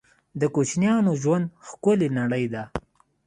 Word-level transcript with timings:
د 0.39 0.41
کوچنیانو 0.55 1.11
ژوند 1.21 1.45
ښکلې 1.67 2.09
نړۍ 2.19 2.45
ده 2.53 2.63